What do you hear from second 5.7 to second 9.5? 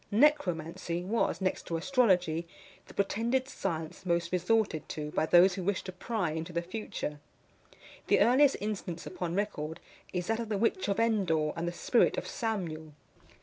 to pry into the future. The earliest instance upon